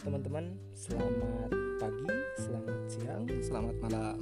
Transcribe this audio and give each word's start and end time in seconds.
teman-teman, 0.00 0.56
selamat 0.72 1.52
pagi, 1.76 2.08
selamat 2.40 2.80
siang, 2.88 3.24
selamat 3.44 3.76
malam. 3.84 4.18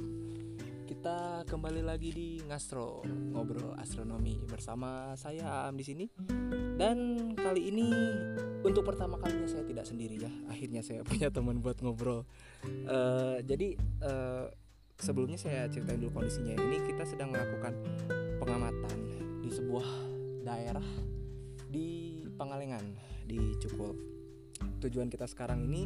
Kita 0.83 1.47
kembali 1.47 1.79
lagi 1.79 2.11
di 2.11 2.29
Ngastro, 2.43 3.07
ngobrol 3.07 3.79
astronomi 3.79 4.43
bersama 4.43 5.15
saya 5.15 5.71
Am 5.71 5.79
di 5.79 5.87
sini. 5.87 6.05
Dan 6.75 7.31
kali 7.31 7.71
ini 7.71 7.87
untuk 8.59 8.91
pertama 8.91 9.15
kalinya 9.23 9.47
saya 9.47 9.63
tidak 9.63 9.87
sendiri 9.87 10.19
ya. 10.19 10.31
Akhirnya 10.51 10.83
saya 10.83 10.99
punya 11.07 11.31
teman 11.31 11.63
buat 11.63 11.79
ngobrol. 11.79 12.27
Uh, 12.83 13.39
jadi 13.47 13.79
uh, 14.03 14.51
sebelumnya 14.99 15.39
saya 15.39 15.71
ceritain 15.71 16.03
dulu 16.03 16.19
kondisinya. 16.19 16.59
Ini 16.59 16.91
kita 16.91 17.07
sedang 17.07 17.31
melakukan 17.31 17.71
pengamatan 18.35 18.97
di 19.39 19.47
sebuah 19.47 19.87
daerah 20.43 20.87
di 21.71 22.19
Pangalengan 22.35 22.83
di 23.23 23.55
Cukul 23.63 24.18
tujuan 24.79 25.11
kita 25.11 25.27
sekarang 25.27 25.65
ini 25.67 25.85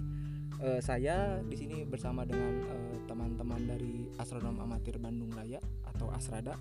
uh, 0.61 0.79
saya 0.79 1.41
di 1.41 1.55
sini 1.57 1.83
bersama 1.83 2.23
dengan 2.23 2.63
uh, 2.69 2.97
teman-teman 3.09 3.61
dari 3.65 4.07
astronom 4.21 4.57
amatir 4.61 5.01
Bandung 5.01 5.33
Raya 5.33 5.59
atau 5.93 6.09
Asrada. 6.13 6.55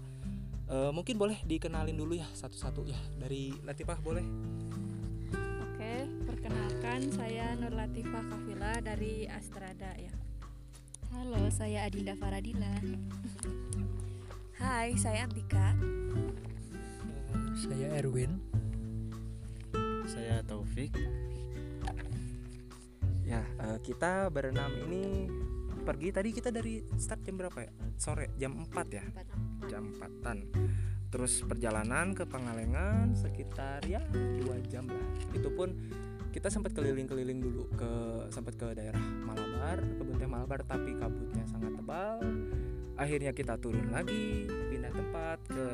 Uh, 0.73 0.89
mungkin 0.95 1.20
boleh 1.20 1.37
dikenalin 1.45 1.93
dulu 1.93 2.17
ya 2.17 2.25
satu-satu 2.33 2.89
ya 2.89 2.97
dari 3.20 3.53
Latifah 3.67 3.98
boleh. 4.01 4.25
Oke, 5.69 5.95
perkenalkan 6.25 7.12
saya 7.12 7.53
Nur 7.59 7.75
Latifah 7.77 8.25
Kafila 8.31 8.73
dari 8.81 9.29
Astrada 9.29 9.92
ya. 9.98 10.15
Halo, 11.12 11.53
saya 11.53 11.84
Adinda 11.84 12.17
Faradila. 12.17 12.73
Hai, 14.56 14.97
saya 14.97 15.29
Antika. 15.29 15.77
Saya 17.53 18.00
Erwin. 18.00 18.41
Saya 20.09 20.41
Taufik 20.41 20.97
Ya, 23.33 23.41
uh, 23.64 23.80
kita 23.80 24.28
berenam 24.28 24.69
ini 24.84 25.25
pergi 25.88 26.12
tadi 26.12 26.36
kita 26.36 26.52
dari 26.52 26.84
start 27.00 27.25
jam 27.25 27.41
berapa 27.41 27.64
ya? 27.64 27.72
Sore 27.97 28.36
jam 28.36 28.52
4 28.61 28.92
ya. 28.92 29.05
4. 29.08 29.72
Jam 29.72 29.88
4-an. 29.88 30.38
Terus 31.08 31.41
perjalanan 31.41 32.12
ke 32.12 32.28
Pangalengan 32.28 33.16
sekitar 33.16 33.88
ya 33.88 34.05
2 34.12 34.69
jam 34.69 34.84
lah. 34.84 35.08
Itu 35.33 35.48
pun 35.48 35.72
kita 36.28 36.53
sempat 36.53 36.77
keliling-keliling 36.77 37.41
dulu 37.41 37.72
ke 37.72 37.92
sempat 38.28 38.53
ke 38.60 38.77
daerah 38.77 39.00
Malabar, 39.00 39.80
kebun 39.80 40.16
teh 40.20 40.28
Malabar 40.28 40.60
tapi 40.69 40.92
kabutnya 41.00 41.48
sangat 41.48 41.72
tebal. 41.72 42.20
Akhirnya 43.00 43.33
kita 43.33 43.56
turun 43.56 43.88
lagi, 43.88 44.44
pindah 44.44 44.92
tempat 44.92 45.41
ke 45.48 45.66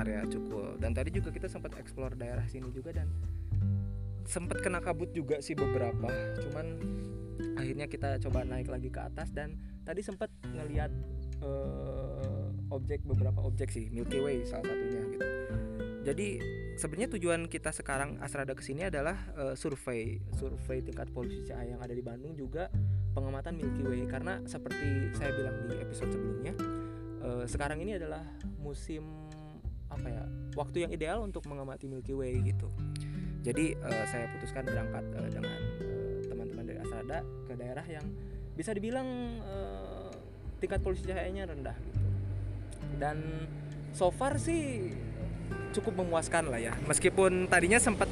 area 0.00 0.24
Cukul. 0.24 0.80
Dan 0.80 0.96
tadi 0.96 1.12
juga 1.12 1.28
kita 1.28 1.44
sempat 1.44 1.76
explore 1.76 2.16
daerah 2.16 2.48
sini 2.48 2.72
juga 2.72 2.96
dan 2.96 3.12
sempat 4.26 4.62
kena 4.62 4.82
kabut 4.82 5.10
juga 5.10 5.38
sih 5.40 5.54
beberapa. 5.54 6.08
Cuman 6.42 6.66
akhirnya 7.56 7.86
kita 7.86 8.18
coba 8.22 8.44
naik 8.46 8.68
lagi 8.68 8.88
ke 8.90 9.00
atas 9.00 9.30
dan 9.30 9.58
tadi 9.82 10.00
sempat 10.02 10.30
ngelihat 10.46 10.90
uh, 11.42 12.48
objek 12.72 13.04
beberapa 13.04 13.44
objek 13.44 13.68
sih 13.68 13.92
Milky 13.92 14.18
Way 14.22 14.46
salah 14.48 14.66
satunya 14.66 15.02
gitu. 15.12 15.26
Jadi 16.02 16.28
sebenarnya 16.74 17.14
tujuan 17.14 17.46
kita 17.46 17.70
sekarang 17.70 18.18
Asrada 18.18 18.58
ke 18.58 18.62
sini 18.64 18.90
adalah 18.90 19.14
uh, 19.38 19.54
survei 19.54 20.18
survei 20.34 20.82
tingkat 20.82 21.14
polusi 21.14 21.46
cahaya 21.46 21.78
yang 21.78 21.82
ada 21.82 21.94
di 21.94 22.02
Bandung 22.02 22.34
juga 22.34 22.66
pengamatan 23.14 23.54
Milky 23.54 23.82
Way. 23.86 24.02
Karena 24.10 24.42
seperti 24.48 25.14
saya 25.14 25.30
bilang 25.36 25.56
di 25.70 25.78
episode 25.78 26.10
sebelumnya 26.10 26.54
uh, 27.22 27.44
sekarang 27.46 27.78
ini 27.84 27.98
adalah 27.98 28.26
musim 28.58 29.30
apa 29.92 30.08
ya 30.08 30.24
waktu 30.56 30.88
yang 30.88 30.90
ideal 30.90 31.18
untuk 31.20 31.44
mengamati 31.44 31.84
Milky 31.84 32.16
Way 32.16 32.40
gitu 32.48 32.72
jadi 33.42 33.74
uh, 33.82 34.04
saya 34.06 34.30
putuskan 34.30 34.62
berangkat 34.62 35.04
uh, 35.18 35.28
dengan 35.28 35.58
uh, 35.82 36.18
teman-teman 36.30 36.64
dari 36.64 36.78
Asrada 36.78 37.18
ke 37.50 37.52
daerah 37.58 37.86
yang 37.90 38.06
bisa 38.54 38.70
dibilang 38.70 39.06
uh, 39.42 40.14
tingkat 40.62 40.78
polusi 40.78 41.02
cahayanya 41.02 41.50
rendah 41.50 41.74
gitu. 41.74 42.00
Dan 43.02 43.18
so 43.90 44.14
far 44.14 44.38
sih 44.38 44.94
cukup 45.74 46.06
memuaskan 46.06 46.54
lah 46.54 46.62
ya. 46.62 46.78
Meskipun 46.86 47.50
tadinya 47.50 47.82
sempat 47.82 48.06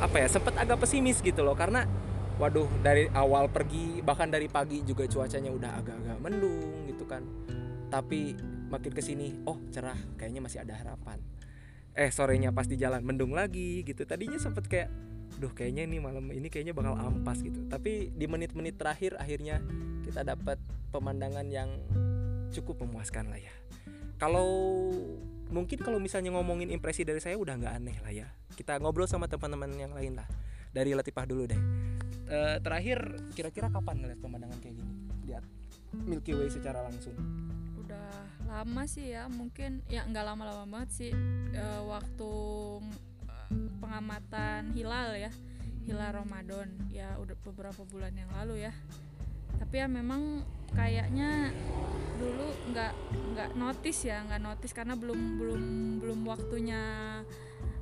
apa 0.00 0.16
ya 0.20 0.28
sempat 0.28 0.52
agak 0.60 0.84
pesimis 0.84 1.24
gitu 1.24 1.40
loh. 1.40 1.56
Karena 1.56 1.88
waduh 2.36 2.68
dari 2.84 3.08
awal 3.16 3.48
pergi 3.48 4.04
bahkan 4.04 4.28
dari 4.28 4.52
pagi 4.52 4.84
juga 4.84 5.08
cuacanya 5.08 5.48
udah 5.48 5.70
agak-agak 5.80 6.18
mendung 6.20 6.84
gitu 6.84 7.08
kan. 7.08 7.24
Tapi 7.88 8.36
makin 8.68 8.92
ke 8.92 9.00
sini 9.00 9.40
oh 9.48 9.56
cerah 9.72 9.96
kayaknya 10.20 10.44
masih 10.44 10.62
ada 10.62 10.76
harapan 10.76 11.18
eh 11.94 12.10
sorenya 12.14 12.54
pas 12.54 12.66
di 12.66 12.78
jalan 12.78 13.02
mendung 13.02 13.34
lagi 13.34 13.82
gitu. 13.82 14.06
Tadinya 14.06 14.38
sempet 14.38 14.66
kayak 14.70 14.88
duh 15.38 15.52
kayaknya 15.54 15.86
ini 15.86 16.02
malam 16.02 16.28
ini 16.30 16.50
kayaknya 16.52 16.74
bakal 16.76 16.94
ampas 16.98 17.40
gitu. 17.42 17.66
Tapi 17.66 18.12
di 18.14 18.26
menit-menit 18.26 18.76
terakhir 18.76 19.16
akhirnya 19.18 19.62
kita 20.04 20.26
dapat 20.26 20.58
pemandangan 20.90 21.46
yang 21.48 21.70
cukup 22.50 22.82
memuaskan 22.82 23.30
lah 23.30 23.40
ya. 23.40 23.54
Kalau 24.20 24.90
mungkin 25.50 25.78
kalau 25.80 25.98
misalnya 25.98 26.34
ngomongin 26.34 26.68
impresi 26.70 27.06
dari 27.06 27.18
saya 27.22 27.38
udah 27.38 27.56
nggak 27.56 27.74
aneh 27.74 27.96
lah 28.04 28.12
ya. 28.12 28.28
Kita 28.54 28.76
ngobrol 28.78 29.08
sama 29.08 29.30
teman-teman 29.30 29.70
yang 29.78 29.94
lain 29.94 30.18
lah. 30.18 30.28
Dari 30.70 30.94
Latifah 30.94 31.26
dulu 31.26 31.50
deh. 31.50 31.60
E, 32.30 32.38
terakhir 32.62 33.26
kira-kira 33.34 33.72
kapan 33.72 34.02
ngeliat 34.04 34.20
pemandangan 34.22 34.58
kayak 34.62 34.78
gini? 34.78 34.92
Lihat 35.26 35.44
Milky 36.06 36.36
Way 36.38 36.52
secara 36.54 36.86
langsung 36.86 37.16
lama 38.50 38.82
sih 38.90 39.14
ya 39.14 39.30
mungkin 39.30 39.86
ya 39.86 40.02
nggak 40.04 40.26
lama-lama 40.26 40.66
banget 40.66 40.90
sih 40.90 41.12
e, 41.54 41.64
waktu 41.86 42.32
e, 43.24 43.34
pengamatan 43.78 44.74
hilal 44.74 45.14
ya 45.14 45.30
hilal 45.90 46.22
Ramadan. 46.22 46.68
Ya 46.92 47.16
udah 47.18 47.36
beberapa 47.42 47.82
bulan 47.88 48.14
yang 48.14 48.30
lalu 48.30 48.68
ya. 48.68 48.72
Tapi 49.58 49.82
ya 49.82 49.86
memang 49.90 50.46
kayaknya 50.72 51.52
dulu 52.20 52.46
nggak 52.70 52.92
nggak 53.34 53.50
notice 53.56 54.06
ya 54.06 54.22
nggak 54.28 54.42
notice 54.44 54.76
karena 54.76 54.94
belum 54.94 55.40
belum 55.40 55.62
belum 56.04 56.20
waktunya 56.28 56.82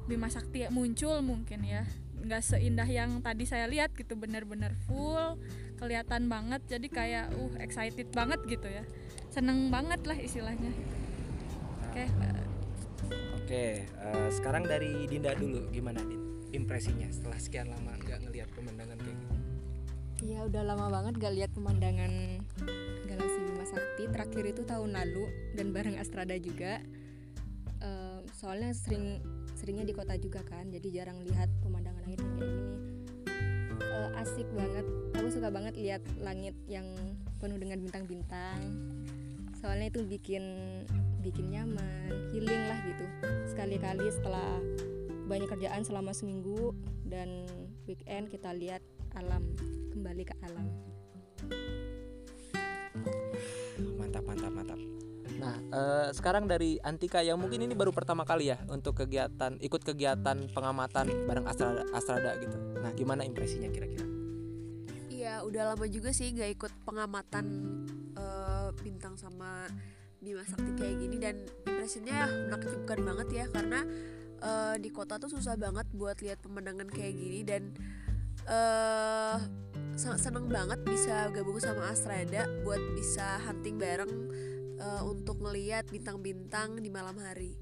Bima 0.08 0.32
Sakti 0.32 0.64
muncul 0.72 1.20
mungkin 1.20 1.68
ya. 1.68 1.84
Nggak 2.18 2.42
seindah 2.48 2.88
yang 2.88 3.20
tadi 3.20 3.44
saya 3.44 3.68
lihat 3.68 3.94
gitu 3.94 4.16
bener-bener 4.16 4.74
full 4.88 5.38
kelihatan 5.76 6.32
banget. 6.32 6.64
Jadi 6.66 6.88
kayak 6.88 7.34
uh 7.36 7.54
excited 7.60 8.08
banget 8.10 8.40
gitu 8.48 8.66
ya 8.72 8.82
seneng 9.28 9.68
banget 9.68 10.00
lah 10.04 10.18
istilahnya. 10.18 10.72
Oke 11.88 12.04
okay. 12.04 12.06
oke 12.08 13.44
okay, 13.44 13.70
uh, 14.00 14.12
eh, 14.12 14.28
sekarang 14.32 14.64
dari 14.68 15.08
Dinda 15.08 15.32
dulu. 15.32 15.68
Gimana 15.72 16.00
Din? 16.04 16.48
Impresinya 16.52 17.08
setelah 17.12 17.36
sekian 17.36 17.68
lama 17.68 17.92
nggak 18.00 18.24
ngelihat 18.24 18.48
pemandangan 18.56 18.96
kayak 18.96 19.16
gitu 19.20 19.36
Iya 20.18 20.50
udah 20.50 20.62
lama 20.66 20.90
banget 20.90 21.14
gak 21.22 21.34
lihat 21.38 21.50
pemandangan 21.54 22.42
galaksi 23.06 23.38
Bima 23.38 23.62
Sakti. 23.62 24.10
Terakhir 24.10 24.44
itu 24.50 24.66
tahun 24.66 24.90
lalu 24.90 25.30
dan 25.54 25.70
bareng 25.70 25.94
Astrada 25.94 26.34
juga. 26.42 26.82
Uh, 27.78 28.26
soalnya 28.34 28.74
sering 28.74 29.22
seringnya 29.54 29.86
di 29.86 29.94
kota 29.94 30.18
juga 30.18 30.42
kan 30.42 30.66
jadi 30.74 31.02
jarang 31.02 31.22
lihat 31.22 31.46
pemandangan 31.62 32.02
langit 32.02 32.18
kayak 32.18 32.34
gini. 32.34 32.66
Uh, 33.78 34.10
asik 34.18 34.48
banget. 34.58 34.86
Aku 35.14 35.28
suka 35.30 35.54
banget 35.54 35.78
lihat 35.78 36.02
langit 36.18 36.58
yang 36.66 36.90
penuh 37.38 37.54
dengan 37.54 37.78
bintang-bintang 37.78 38.58
soalnya 39.58 39.90
itu 39.90 40.06
bikin 40.06 40.44
bikin 41.18 41.50
nyaman 41.50 42.30
healing 42.30 42.62
lah 42.70 42.78
gitu. 42.86 43.04
Sekali-kali 43.50 44.06
setelah 44.14 44.62
banyak 45.28 45.50
kerjaan 45.50 45.82
selama 45.84 46.14
seminggu 46.14 46.72
dan 47.04 47.44
weekend 47.84 48.30
kita 48.32 48.54
lihat 48.54 48.80
alam 49.18 49.44
kembali 49.92 50.22
ke 50.24 50.34
alam. 50.46 50.66
Mantap 53.98 54.24
mantap 54.24 54.52
mantap. 54.54 54.80
Nah 55.38 55.54
uh, 55.74 56.08
sekarang 56.14 56.48
dari 56.48 56.80
Antika 56.80 57.20
yang 57.20 57.36
mungkin 57.36 57.60
ini 57.66 57.74
baru 57.74 57.92
pertama 57.92 58.24
kali 58.24 58.54
ya 58.54 58.58
untuk 58.70 59.04
kegiatan 59.04 59.58
ikut 59.60 59.82
kegiatan 59.84 60.48
pengamatan 60.54 61.06
bareng 61.28 61.46
Astrada, 61.50 61.82
Astrada 61.92 62.38
gitu. 62.40 62.56
Nah 62.78 62.94
gimana 62.94 63.26
impresinya 63.26 63.68
kira-kira? 63.68 64.06
Iya 65.12 65.42
udah 65.44 65.74
lama 65.74 65.86
juga 65.90 66.14
sih 66.14 66.30
gak 66.30 66.50
ikut 66.56 66.72
pengamatan 66.86 67.44
bintang 68.82 69.14
sama 69.18 69.66
Bima 70.18 70.42
Sakti 70.42 70.74
kayak 70.74 70.96
gini 70.98 71.16
dan 71.22 71.36
impresinya 71.62 72.26
menakjubkan 72.50 72.98
banget 73.06 73.28
ya 73.30 73.44
karena 73.46 73.80
uh, 74.42 74.74
di 74.74 74.90
kota 74.90 75.18
tuh 75.22 75.30
susah 75.30 75.54
banget 75.54 75.86
buat 75.94 76.18
lihat 76.18 76.42
pemandangan 76.42 76.90
kayak 76.90 77.14
gini 77.14 77.46
dan 77.46 77.70
uh, 78.50 79.38
seneng 79.98 80.46
banget 80.50 80.82
bisa 80.86 81.30
gabung 81.30 81.58
sama 81.62 81.90
Astrada 81.90 82.46
buat 82.62 82.82
bisa 82.98 83.42
hunting 83.46 83.78
bareng 83.78 84.12
uh, 84.78 85.02
untuk 85.06 85.38
ngeliat 85.42 85.86
bintang-bintang 85.90 86.78
di 86.78 86.90
malam 86.90 87.18
hari. 87.18 87.54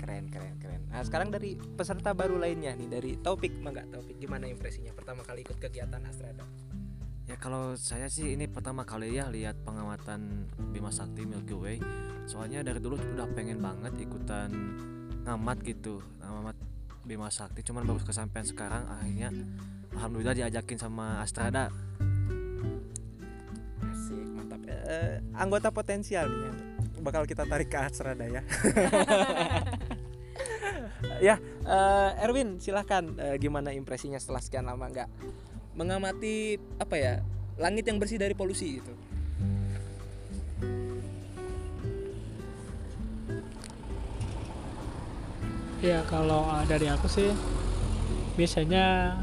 Keren, 0.00 0.26
keren, 0.32 0.56
keren. 0.58 0.82
Nah 0.90 1.02
sekarang 1.06 1.28
dari 1.30 1.54
peserta 1.54 2.16
baru 2.16 2.40
lainnya 2.40 2.74
nih 2.74 2.88
dari 2.88 3.12
Topik, 3.20 3.58
mangga 3.62 3.86
Topik 3.90 4.18
gimana 4.18 4.48
impresinya 4.48 4.90
pertama 4.90 5.22
kali 5.22 5.44
ikut 5.46 5.58
kegiatan 5.60 6.02
Astrada? 6.02 6.46
Ya 7.30 7.38
kalau 7.38 7.78
saya 7.78 8.10
sih 8.10 8.34
ini 8.34 8.50
pertama 8.50 8.82
kali 8.82 9.14
ya 9.14 9.30
lihat 9.30 9.62
pengamatan 9.62 10.50
Bima 10.74 10.90
Sakti 10.90 11.22
Milky 11.22 11.54
Way. 11.54 11.78
Soalnya 12.26 12.66
dari 12.66 12.82
dulu 12.82 12.98
udah 12.98 13.30
pengen 13.38 13.62
banget 13.62 14.02
ikutan 14.02 14.50
ngamat 15.22 15.62
gitu, 15.62 16.02
ngamat 16.18 16.58
Bima 17.06 17.30
Sakti. 17.30 17.62
Cuman 17.62 17.86
baru 17.86 18.02
kesampaian 18.02 18.42
sekarang 18.42 18.82
akhirnya 18.82 19.30
alhamdulillah 19.94 20.42
diajakin 20.42 20.74
sama 20.82 21.22
Astrada 21.22 21.70
Asik, 23.78 24.26
mantap. 24.34 24.58
Eh, 24.66 25.22
anggota 25.38 25.70
potensial 25.70 26.26
nih 26.26 26.42
yang 26.50 26.58
bakal 27.06 27.30
kita 27.30 27.46
tarik 27.46 27.70
ke 27.70 27.78
Asrada 27.78 28.26
ya. 28.26 28.42
ya, 31.30 31.38
eh, 31.62 32.24
Erwin 32.26 32.58
silahkan 32.58 33.06
eh, 33.22 33.38
gimana 33.38 33.70
impresinya 33.70 34.18
setelah 34.18 34.42
sekian 34.42 34.66
lama 34.66 34.90
nggak 34.90 35.06
mengamati 35.80 36.60
apa 36.76 36.94
ya 37.00 37.14
langit 37.56 37.88
yang 37.88 37.96
bersih 37.96 38.20
dari 38.20 38.36
polusi 38.36 38.76
gitu. 38.84 38.92
Ya 45.80 46.04
kalau 46.12 46.44
uh, 46.44 46.60
dari 46.68 46.92
aku 46.92 47.08
sih 47.08 47.32
biasanya 48.36 49.16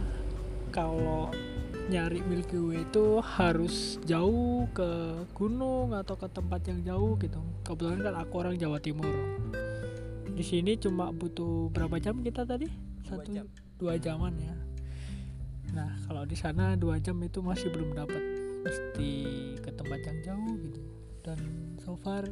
kalau 0.73 1.29
nyari 1.93 2.25
Milky 2.25 2.57
Way 2.57 2.89
itu 2.89 3.21
harus 3.21 4.01
jauh 4.09 4.65
ke 4.73 5.21
gunung 5.37 5.93
atau 5.93 6.17
ke 6.17 6.25
tempat 6.33 6.65
yang 6.65 6.81
jauh 6.81 7.13
gitu. 7.21 7.37
Kebetulan 7.61 8.01
kan 8.01 8.15
aku 8.17 8.33
orang 8.41 8.57
Jawa 8.57 8.81
Timur. 8.81 9.13
Di 10.33 10.41
sini 10.41 10.81
cuma 10.81 11.13
butuh 11.13 11.69
berapa 11.69 12.01
jam 12.01 12.25
kita 12.25 12.41
tadi? 12.41 12.65
Satu 13.05 13.29
jam. 13.29 13.45
dua 13.77 14.01
jaman 14.01 14.33
ya. 14.41 14.66
Nah 15.73 15.91
kalau 16.07 16.23
di 16.23 16.37
sana 16.37 16.77
dua 16.77 17.01
jam 17.01 17.17
itu 17.23 17.41
masih 17.41 17.73
belum 17.73 17.97
dapat, 17.97 18.23
mesti 18.63 19.11
ke 19.59 19.69
tempat 19.73 19.99
yang 20.05 20.19
jauh 20.23 20.55
gitu. 20.61 20.81
Dan 21.25 21.39
so 21.81 21.97
far 21.99 22.23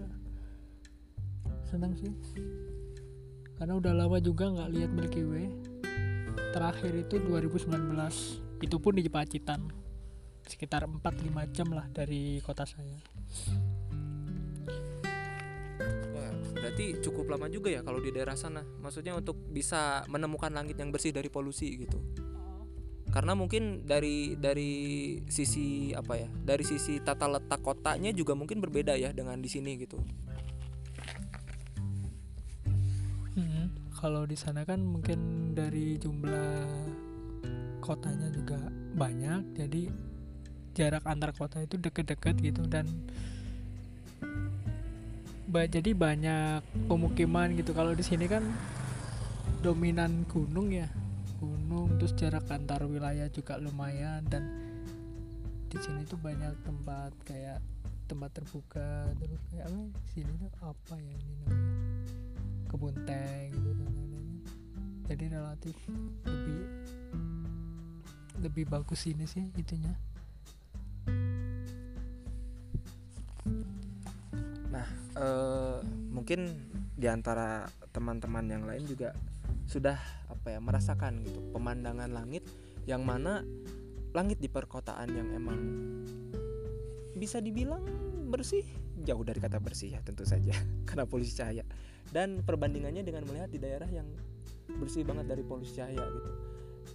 senang 1.66 1.98
sih 1.98 2.14
karena 3.56 3.80
udah 3.80 3.94
lama 3.96 4.18
juga 4.20 4.52
nggak 4.52 4.70
lihat 4.72 4.92
Milky 4.92 5.24
Way 5.24 5.48
terakhir 6.56 6.92
itu 6.96 7.20
2019 7.20 7.72
itu 8.64 8.78
pun 8.80 8.94
di 8.96 9.12
Pacitan 9.12 9.68
sekitar 10.46 10.88
4-5 10.88 11.56
jam 11.56 11.68
lah 11.72 11.88
dari 11.92 12.40
kota 12.44 12.64
saya 12.64 13.00
Wah, 16.16 16.31
berarti 16.56 17.04
cukup 17.04 17.36
lama 17.36 17.52
juga 17.52 17.68
ya 17.68 17.84
kalau 17.84 18.00
di 18.00 18.10
daerah 18.10 18.40
sana. 18.40 18.64
Maksudnya 18.64 19.12
untuk 19.12 19.36
bisa 19.52 20.08
menemukan 20.08 20.48
langit 20.50 20.80
yang 20.80 20.88
bersih 20.88 21.12
dari 21.12 21.28
polusi 21.28 21.76
gitu. 21.84 22.00
Karena 23.16 23.32
mungkin 23.32 23.88
dari 23.88 24.36
dari 24.36 24.72
sisi 25.32 25.96
apa 25.96 26.20
ya? 26.20 26.28
Dari 26.28 26.68
sisi 26.68 27.00
tata 27.00 27.32
letak 27.32 27.64
kotanya 27.64 28.12
juga 28.12 28.36
mungkin 28.36 28.60
berbeda 28.60 29.00
ya 29.00 29.16
dengan 29.16 29.40
di 29.40 29.48
sini 29.48 29.80
gitu. 29.80 29.96
Hmm, 33.40 33.72
kalau 33.96 34.28
di 34.28 34.36
sana 34.36 34.68
kan 34.68 34.84
mungkin 34.84 35.52
dari 35.56 35.96
jumlah 35.96 36.68
kotanya 37.80 38.28
juga 38.36 38.60
banyak 39.00 39.56
jadi 39.56 39.88
jarak 40.76 41.08
antar 41.08 41.32
kota 41.32 41.64
itu 41.64 41.80
deket-deket 41.80 42.36
gitu 42.44 42.68
dan 42.68 42.84
ba- 45.48 45.72
jadi 45.72 45.96
banyak 45.96 46.66
pemukiman 46.92 47.56
gitu 47.56 47.72
kalau 47.72 47.96
di 47.96 48.04
sini 48.04 48.28
kan 48.28 48.44
dominan 49.64 50.28
gunung 50.28 50.74
ya 50.74 50.92
gunung 51.45 52.01
terus 52.01 52.18
jarak 52.18 52.50
antar 52.50 52.81
wilayah 52.89 53.30
juga 53.30 53.62
lumayan 53.62 54.25
dan 54.25 54.50
di 55.69 55.77
sini 55.77 56.01
tuh 56.09 56.18
banyak 56.18 56.57
tempat 56.65 57.13
kayak 57.21 57.62
tempat 58.09 58.33
terbuka 58.33 59.13
terus 59.21 59.42
kayak 59.53 59.69
apa 59.69 59.77
ya, 59.77 60.01
sini 60.13 60.31
tuh 60.42 60.51
apa 60.65 60.94
ya 60.97 61.13
ini 61.13 61.33
namanya? 61.45 61.74
Kebun 62.65 62.95
teh 63.06 63.38
gitu 63.53 63.69
dan 63.77 63.89
lain-lain 63.94 64.27
jadi 65.06 65.25
relatif 65.38 65.77
lebih 66.25 66.59
lebih 68.42 68.65
bagus 68.65 69.06
ini 69.06 69.25
sih 69.30 69.45
itunya. 69.53 69.94
Eh 75.15 75.80
mungkin 76.12 76.59
di 77.00 77.07
antara 77.07 77.63
teman-teman 77.95 78.44
yang 78.51 78.68
lain 78.68 78.83
juga 78.83 79.15
sudah 79.63 79.95
apa 80.45 80.53
ya 80.53 80.62
merasakan 80.62 81.25
gitu 81.25 81.42
pemandangan 81.50 82.13
langit 82.13 82.45
yang 82.86 83.01
mana 83.01 83.42
langit 84.13 84.38
di 84.38 84.45
perkotaan 84.45 85.09
yang 85.09 85.33
emang 85.33 85.57
bisa 87.18 87.42
dibilang 87.42 87.81
bersih 88.30 88.62
jauh 89.01 89.25
dari 89.25 89.42
kata 89.42 89.57
bersih 89.57 89.97
ya 89.97 90.00
tentu 90.06 90.21
saja 90.21 90.53
karena 90.88 91.09
polusi 91.09 91.33
cahaya. 91.33 91.65
Dan 92.06 92.45
perbandingannya 92.45 93.01
dengan 93.01 93.25
melihat 93.25 93.50
di 93.50 93.57
daerah 93.57 93.89
yang 93.89 94.06
bersih 94.77 95.01
banget 95.01 95.25
dari 95.25 95.42
polusi 95.42 95.81
cahaya 95.81 96.06
gitu. 96.06 96.30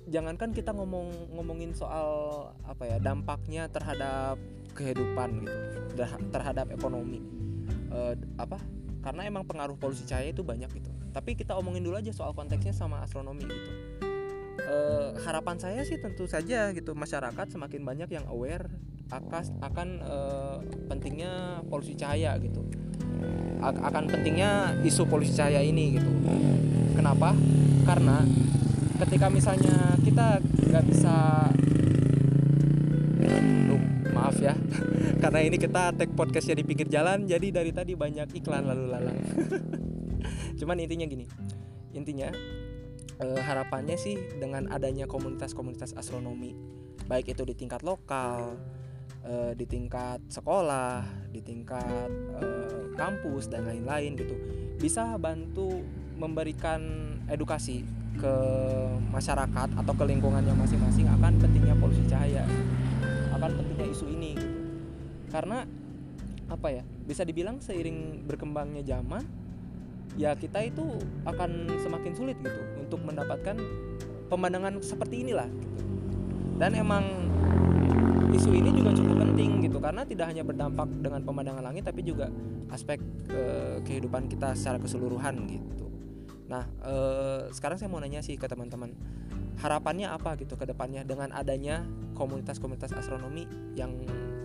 Jangankan 0.07 0.55
kita 0.55 0.71
ngomong 0.71 1.35
ngomongin 1.35 1.75
soal 1.75 2.55
apa 2.63 2.87
ya 2.87 2.97
dampaknya 3.03 3.67
terhadap 3.67 4.39
kehidupan 4.79 5.43
gitu 5.43 5.59
terhadap 6.31 6.71
ekonomi 6.71 7.19
Eh, 7.91 8.15
apa 8.39 8.63
karena 9.03 9.27
emang 9.27 9.43
pengaruh 9.43 9.75
polusi 9.75 10.07
cahaya 10.07 10.31
itu 10.31 10.47
banyak 10.47 10.71
gitu 10.79 10.91
tapi 11.11 11.35
kita 11.35 11.59
omongin 11.59 11.83
dulu 11.83 11.99
aja 11.99 12.15
soal 12.15 12.33
konteksnya 12.33 12.71
sama 12.71 13.03
astronomi 13.03 13.45
gitu. 13.47 13.71
Eh, 14.61 15.09
harapan 15.27 15.57
saya 15.59 15.83
sih 15.83 15.99
tentu 15.99 16.29
saja 16.31 16.71
gitu 16.71 16.93
masyarakat 16.95 17.47
semakin 17.51 17.81
banyak 17.83 18.11
yang 18.13 18.27
aware 18.31 18.71
akas 19.11 19.51
akan 19.59 19.99
eh, 19.99 20.57
pentingnya 20.87 21.65
polusi 21.67 21.99
cahaya 21.99 22.39
gitu. 22.39 22.63
A- 23.61 23.83
akan 23.91 24.07
pentingnya 24.07 24.79
isu 24.87 25.09
polusi 25.11 25.35
cahaya 25.35 25.65
ini 25.65 25.99
gitu. 25.99 26.11
Kenapa? 26.95 27.35
Karena 27.83 28.23
ketika 29.03 29.27
misalnya 29.33 29.99
kita 30.05 30.39
nggak 30.41 30.85
bisa 30.87 31.17
Duh, 33.69 33.83
maaf 34.17 34.37
ya. 34.41 34.55
Karena 35.23 35.41
ini 35.45 35.57
kita 35.61 35.93
take 35.97 36.13
podcastnya 36.15 36.57
di 36.57 36.65
pinggir 36.65 36.89
jalan 36.89 37.29
jadi 37.29 37.53
dari 37.53 37.73
tadi 37.75 37.93
banyak 37.97 38.33
iklan 38.37 38.65
lalu 38.65 38.85
lalang 38.89 39.19
cuman 40.61 40.77
intinya 40.77 41.09
gini 41.09 41.25
intinya 41.97 42.29
eh, 43.17 43.41
harapannya 43.41 43.97
sih 43.97 44.21
dengan 44.37 44.69
adanya 44.69 45.09
komunitas-komunitas 45.09 45.97
astronomi 45.97 46.53
baik 47.09 47.33
itu 47.33 47.43
di 47.49 47.57
tingkat 47.57 47.81
lokal 47.81 48.61
eh, 49.25 49.57
di 49.57 49.65
tingkat 49.65 50.21
sekolah 50.29 51.01
di 51.33 51.41
tingkat 51.41 52.11
eh, 52.37 52.93
kampus 52.95 53.49
dan 53.49 53.65
lain-lain 53.65 54.21
gitu 54.21 54.37
bisa 54.77 55.17
bantu 55.17 55.81
memberikan 56.21 57.17
edukasi 57.33 57.81
ke 58.21 58.35
masyarakat 59.09 59.69
atau 59.81 59.95
ke 59.97 60.05
lingkungannya 60.05 60.53
masing-masing 60.53 61.09
akan 61.09 61.41
pentingnya 61.41 61.73
polusi 61.81 62.05
cahaya 62.05 62.45
akan 63.33 63.51
pentingnya 63.57 63.87
isu 63.89 64.07
ini 64.13 64.37
gitu. 64.37 64.59
karena 65.33 65.65
apa 66.53 66.69
ya 66.69 66.83
bisa 67.09 67.25
dibilang 67.25 67.63
seiring 67.65 68.29
berkembangnya 68.29 68.85
zaman 68.85 69.40
ya 70.19 70.35
kita 70.35 70.67
itu 70.67 70.83
akan 71.27 71.71
semakin 71.79 72.13
sulit 72.17 72.37
gitu 72.43 72.61
untuk 72.81 73.01
mendapatkan 73.05 73.57
pemandangan 74.31 74.79
seperti 74.83 75.27
inilah 75.27 75.47
gitu. 75.47 75.83
dan 76.59 76.75
emang 76.75 77.05
isu 78.31 78.51
ini 78.55 78.71
juga 78.71 78.95
cukup 78.95 79.27
penting 79.27 79.67
gitu 79.67 79.79
karena 79.83 80.03
tidak 80.07 80.27
hanya 80.31 80.47
berdampak 80.47 80.87
dengan 81.03 81.21
pemandangan 81.27 81.63
langit 81.67 81.83
tapi 81.83 82.07
juga 82.07 82.31
aspek 82.71 83.03
eh, 83.31 83.83
kehidupan 83.83 84.31
kita 84.31 84.55
secara 84.55 84.79
keseluruhan 84.79 85.35
gitu. 85.51 85.87
Nah 86.47 86.65
eh, 86.87 87.51
sekarang 87.51 87.83
saya 87.83 87.91
mau 87.91 87.99
nanya 87.99 88.23
sih 88.23 88.39
ke 88.39 88.47
teman-teman 88.47 88.95
harapannya 89.59 90.09
apa 90.09 90.39
gitu 90.39 90.55
ke 90.55 90.65
depannya 90.65 91.03
dengan 91.03 91.35
adanya 91.35 91.83
komunitas-komunitas 92.15 92.95
astronomi 92.95 93.45
yang 93.75 93.93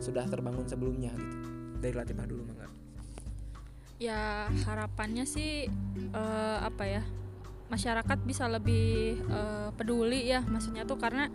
sudah 0.02 0.26
terbangun 0.26 0.66
sebelumnya 0.66 1.14
gitu? 1.14 1.38
Dari 1.80 1.94
Latifah 1.94 2.26
dulu 2.26 2.42
mangga 2.50 2.85
ya 4.00 4.52
harapannya 4.68 5.24
sih 5.24 5.72
eh, 6.12 6.58
apa 6.60 6.84
ya 6.84 7.04
masyarakat 7.72 8.20
bisa 8.28 8.46
lebih 8.46 9.20
eh, 9.26 9.70
peduli 9.74 10.30
ya 10.30 10.44
maksudnya 10.46 10.86
tuh 10.86 11.00
karena 11.00 11.32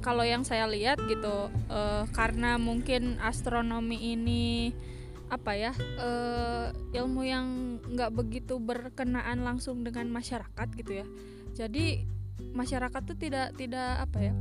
kalau 0.00 0.22
yang 0.22 0.46
saya 0.46 0.70
lihat 0.70 1.02
gitu 1.10 1.50
eh, 1.68 2.04
karena 2.14 2.56
mungkin 2.56 3.18
astronomi 3.18 4.14
ini 4.14 4.72
apa 5.26 5.58
ya 5.58 5.72
eh, 5.98 6.70
ilmu 6.94 7.22
yang 7.26 7.46
nggak 7.82 8.14
begitu 8.14 8.62
berkenaan 8.62 9.42
langsung 9.42 9.82
dengan 9.82 10.06
masyarakat 10.06 10.68
gitu 10.78 11.02
ya. 11.02 11.06
Jadi 11.56 12.06
masyarakat 12.52 13.02
tuh 13.02 13.16
tidak 13.18 13.56
tidak 13.58 14.06
apa 14.06 14.30
ya 14.30 14.34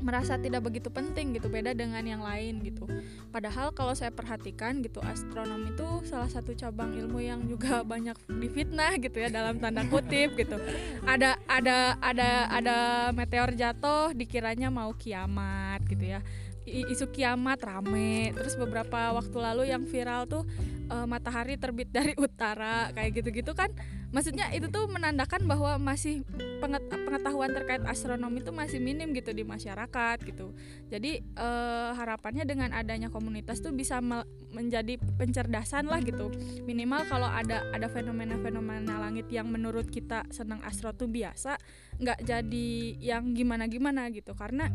merasa 0.00 0.40
tidak 0.40 0.64
begitu 0.66 0.88
penting 0.88 1.36
gitu 1.36 1.46
beda 1.46 1.76
dengan 1.76 2.02
yang 2.02 2.22
lain 2.24 2.60
gitu 2.64 2.88
Padahal 3.30 3.70
kalau 3.70 3.94
saya 3.94 4.10
perhatikan 4.10 4.82
gitu 4.82 4.98
astronomi 5.06 5.70
itu 5.70 5.86
salah 6.02 6.26
satu 6.26 6.50
cabang 6.50 6.90
ilmu 6.98 7.22
yang 7.22 7.40
juga 7.46 7.82
banyak 7.92 8.18
difitnah 8.26 8.98
gitu 8.98 9.22
ya 9.22 9.30
dalam 9.30 9.62
tanda 9.62 9.86
kutip 9.86 10.34
gitu. 10.34 10.58
Ada 11.06 11.38
ada 11.46 11.94
ada 12.02 12.30
ada 12.50 12.78
meteor 13.14 13.54
jatuh 13.54 14.10
dikiranya 14.18 14.66
mau 14.68 14.90
kiamat 14.98 15.86
gitu 15.86 16.18
ya. 16.18 16.20
Isu 16.68 17.10
kiamat 17.10 17.60
rame. 17.64 18.32
Terus 18.36 18.54
beberapa 18.54 19.14
waktu 19.16 19.36
lalu 19.40 19.62
yang 19.72 19.84
viral 19.88 20.28
tuh 20.28 20.44
eh, 20.90 21.06
matahari 21.06 21.56
terbit 21.56 21.88
dari 21.96 22.12
utara 22.18 22.90
kayak 22.92 23.22
gitu-gitu 23.22 23.52
kan. 23.56 23.72
Maksudnya 24.10 24.50
itu 24.50 24.66
tuh 24.66 24.90
menandakan 24.90 25.46
bahwa 25.46 25.78
masih 25.78 26.26
penget- 26.58 26.90
pengetahuan 26.90 27.54
terkait 27.54 27.78
astronomi 27.86 28.42
itu 28.42 28.50
masih 28.50 28.82
minim 28.82 29.14
gitu 29.14 29.30
di 29.30 29.46
masyarakat 29.46 30.18
gitu. 30.26 30.50
Jadi 30.90 31.22
eh, 31.22 31.90
harapannya 31.94 32.42
dengan 32.42 32.74
adanya 32.74 33.06
komunitas 33.06 33.62
tuh 33.62 33.70
bisa 33.70 34.02
me- 34.02 34.26
menjadi 34.50 34.98
pencerdasan 35.14 35.86
lah 35.86 36.02
gitu. 36.02 36.26
Minimal 36.66 37.06
kalau 37.06 37.30
ada 37.30 37.62
ada 37.70 37.86
fenomena-fenomena 37.86 38.98
langit 38.98 39.30
yang 39.30 39.46
menurut 39.46 39.86
kita 39.86 40.26
senang 40.34 40.58
astro 40.66 40.90
tuh 40.90 41.06
biasa 41.06 41.54
nggak 42.00 42.26
jadi 42.26 42.68
yang 42.98 43.30
gimana-gimana 43.30 44.10
gitu. 44.10 44.34
Karena 44.34 44.66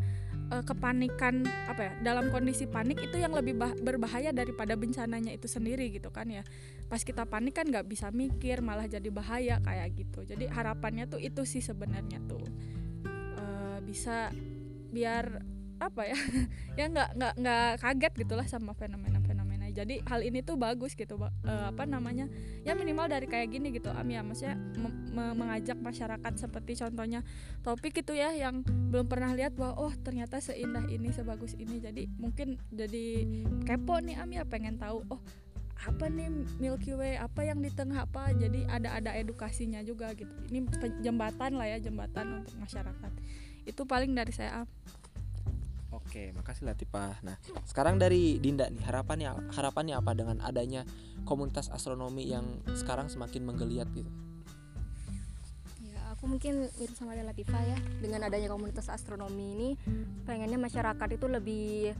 eh, 0.52 0.64
kepanikan 0.64 1.46
apa 1.66 1.80
ya 1.80 1.92
dalam 2.02 2.30
kondisi 2.30 2.66
panik 2.70 3.02
itu 3.02 3.16
yang 3.18 3.34
lebih 3.34 3.56
bah- 3.58 3.76
berbahaya 3.78 4.30
daripada 4.30 4.74
bencananya 4.78 5.32
itu 5.34 5.46
sendiri 5.50 5.90
gitu 5.90 6.12
kan 6.14 6.28
ya. 6.30 6.42
Pas 6.86 7.02
kita 7.02 7.26
panik 7.26 7.58
kan 7.58 7.66
nggak 7.66 7.86
bisa 7.86 8.10
mikir 8.14 8.62
malah 8.62 8.86
jadi 8.86 9.08
bahaya 9.10 9.58
kayak 9.62 9.88
gitu. 9.96 10.22
Jadi 10.22 10.46
harapannya 10.46 11.10
tuh 11.10 11.18
itu 11.18 11.42
sih 11.42 11.60
sebenarnya 11.64 12.22
tuh. 12.26 12.44
Eh, 13.36 13.78
bisa 13.82 14.30
biar 14.90 15.42
apa 15.76 16.08
ya 16.08 16.16
ya 16.80 16.84
nggak 16.88 17.08
nggak 17.20 17.34
nggak 17.36 17.68
kaget 17.84 18.12
gitulah 18.24 18.46
sama 18.48 18.72
fenomena-fenomena 18.72 19.15
jadi 19.76 20.00
hal 20.08 20.24
ini 20.24 20.40
tuh 20.40 20.56
bagus 20.56 20.96
gitu 20.96 21.20
eh, 21.20 21.64
apa 21.68 21.84
namanya? 21.84 22.24
Ya 22.64 22.72
minimal 22.72 23.12
dari 23.12 23.28
kayak 23.28 23.52
gini 23.52 23.68
gitu 23.76 23.92
am 23.92 24.08
ya. 24.08 24.24
Maksudnya 24.24 24.56
me- 24.80 25.36
mengajak 25.36 25.76
masyarakat 25.76 26.32
seperti 26.40 26.80
contohnya 26.80 27.20
topik 27.60 28.00
itu 28.00 28.16
ya 28.16 28.32
yang 28.32 28.64
belum 28.64 29.04
pernah 29.04 29.36
lihat 29.36 29.52
bahwa 29.52 29.76
oh 29.76 29.92
ternyata 30.00 30.40
seindah 30.40 30.88
ini 30.88 31.12
sebagus 31.12 31.52
ini. 31.60 31.76
Jadi 31.76 32.08
mungkin 32.16 32.56
jadi 32.72 33.28
kepo 33.68 34.00
nih 34.00 34.16
am 34.16 34.32
ya. 34.32 34.48
Pengen 34.48 34.80
tahu 34.80 35.04
oh 35.12 35.20
apa 35.76 36.08
nih 36.08 36.32
Milky 36.56 36.96
Way? 36.96 37.20
Apa 37.20 37.44
yang 37.44 37.60
di 37.60 37.68
tengah? 37.68 38.08
Apa? 38.08 38.32
Jadi 38.32 38.64
ada 38.64 38.96
ada 38.96 39.12
edukasinya 39.12 39.84
juga 39.84 40.16
gitu. 40.16 40.32
Ini 40.48 40.64
jembatan 41.04 41.60
lah 41.60 41.68
ya 41.68 41.78
jembatan 41.84 42.40
untuk 42.40 42.56
masyarakat. 42.56 43.12
Itu 43.68 43.84
paling 43.84 44.16
dari 44.16 44.32
saya. 44.32 44.64
Oke, 46.06 46.30
makasih 46.38 46.70
Latifah. 46.70 47.18
Nah, 47.26 47.34
sekarang 47.66 47.98
dari 47.98 48.38
Dinda 48.38 48.70
nih, 48.70 48.78
harapannya 48.86 49.50
harapannya 49.50 49.98
apa 49.98 50.14
dengan 50.14 50.38
adanya 50.38 50.86
komunitas 51.26 51.66
astronomi 51.66 52.30
yang 52.30 52.46
sekarang 52.78 53.10
semakin 53.10 53.42
menggeliat 53.42 53.90
gitu? 53.90 54.06
Ya, 55.82 56.14
aku 56.14 56.30
mungkin 56.30 56.70
mirip 56.78 56.94
sama 56.94 57.18
Latifah 57.18 57.62
ya. 57.66 57.78
Dengan 57.98 58.22
adanya 58.22 58.46
komunitas 58.46 58.86
astronomi 58.86 59.58
ini, 59.58 59.70
pengennya 60.22 60.62
masyarakat 60.62 61.08
itu 61.10 61.26
lebih 61.26 61.90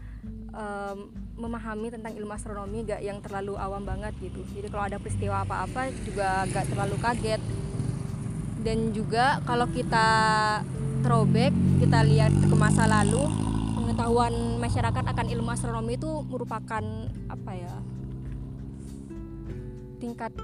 em, 0.55 0.99
memahami 1.35 1.91
tentang 1.91 2.15
ilmu 2.15 2.31
astronomi, 2.31 2.87
gak 2.87 3.03
yang 3.03 3.19
terlalu 3.19 3.59
awam 3.59 3.83
banget 3.83 4.15
gitu. 4.23 4.47
Jadi 4.55 4.71
kalau 4.71 4.87
ada 4.87 5.03
peristiwa 5.03 5.43
apa-apa 5.43 5.91
juga 6.07 6.47
gak 6.55 6.71
terlalu 6.71 6.97
kaget. 7.03 7.43
Dan 8.63 8.95
juga 8.95 9.43
kalau 9.43 9.67
kita 9.67 10.09
throwback, 11.03 11.53
kita 11.83 12.03
lihat 12.03 12.33
ke 12.35 12.55
masa 12.55 12.89
lalu, 12.89 13.46
pengetahuan 13.97 14.61
masyarakat 14.61 15.05
akan 15.09 15.27
ilmu 15.33 15.49
astronomi 15.57 15.97
itu 15.97 16.21
merupakan 16.29 16.85
apa 17.33 17.53
ya? 17.57 17.81
tingkat 19.97 20.37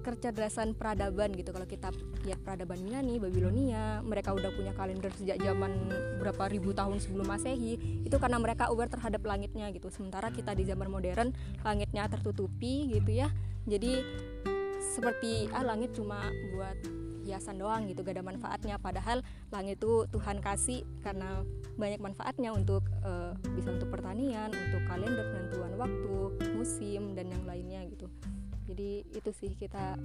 kecerdasan 0.00 0.72
peradaban 0.72 1.36
gitu 1.36 1.52
kalau 1.52 1.68
kita 1.68 1.92
lihat 2.24 2.40
peradaban 2.40 2.80
Yunani, 2.80 3.20
Babilonia, 3.20 4.00
mereka 4.00 4.32
udah 4.32 4.48
punya 4.56 4.72
kalender 4.72 5.12
sejak 5.20 5.36
zaman 5.36 5.92
berapa 6.16 6.48
ribu 6.48 6.72
tahun 6.72 6.96
sebelum 7.04 7.28
Masehi. 7.28 7.76
Itu 8.08 8.16
karena 8.16 8.40
mereka 8.40 8.72
aware 8.72 8.88
terhadap 8.88 9.20
langitnya 9.20 9.68
gitu. 9.76 9.92
Sementara 9.92 10.32
kita 10.32 10.56
di 10.56 10.64
zaman 10.64 10.88
modern 10.88 11.36
langitnya 11.60 12.08
tertutupi 12.08 12.88
gitu 12.88 13.12
ya. 13.12 13.28
Jadi 13.68 14.00
seperti 14.96 15.52
ah 15.52 15.60
langit 15.60 15.92
cuma 15.92 16.24
buat 16.56 16.80
hiasan 17.24 17.58
doang 17.58 17.88
gitu 17.88 18.04
gak 18.04 18.20
ada 18.20 18.24
manfaatnya. 18.24 18.76
Padahal 18.78 19.24
langit 19.50 19.80
itu 19.80 20.06
Tuhan 20.12 20.38
kasih 20.44 20.84
karena 21.02 21.42
banyak 21.74 21.98
manfaatnya 21.98 22.52
untuk 22.54 22.86
eh, 23.02 23.32
bisa 23.56 23.74
untuk 23.74 23.90
pertanian, 23.90 24.52
untuk 24.52 24.84
kalender 24.86 25.26
penentuan 25.32 25.72
waktu, 25.80 26.16
musim 26.54 27.16
dan 27.16 27.32
yang 27.32 27.44
lainnya 27.48 27.82
gitu. 27.88 28.06
Jadi 28.68 29.04
itu 29.12 29.30
sih 29.34 29.52
kita 29.56 29.96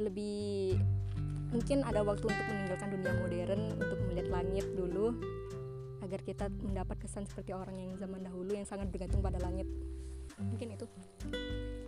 lebih 0.00 0.80
mungkin 1.50 1.82
ada 1.82 2.00
waktu 2.06 2.24
untuk 2.30 2.46
meninggalkan 2.46 2.88
dunia 2.94 3.12
modern 3.20 3.62
untuk 3.76 3.98
melihat 4.06 4.28
langit 4.30 4.66
dulu 4.78 5.18
agar 6.00 6.20
kita 6.24 6.48
mendapat 6.64 6.96
kesan 6.96 7.28
seperti 7.28 7.52
orang 7.52 7.76
yang 7.76 7.92
zaman 8.00 8.24
dahulu 8.24 8.56
yang 8.56 8.64
sangat 8.64 8.88
bergantung 8.88 9.20
pada 9.20 9.36
langit. 9.42 9.68
Mungkin 10.40 10.72
itu. 10.72 10.86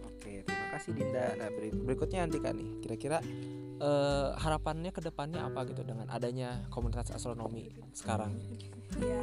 Oke, 0.05 0.45
terima 0.45 0.67
kasih 0.77 0.93
Dinda. 0.93 1.33
Nah, 1.41 1.49
beri- 1.49 1.73
berikutnya 1.73 2.29
Antika 2.29 2.53
nih, 2.53 2.69
kira-kira 2.85 3.25
eh, 3.83 4.29
harapannya 4.39 4.95
ke 4.95 5.03
depannya 5.03 5.43
apa 5.43 5.67
gitu 5.67 5.83
dengan 5.83 6.07
adanya 6.09 6.63
komunitas 6.71 7.11
astronomi 7.11 7.67
sekarang? 7.91 8.39
Ya, 9.03 9.21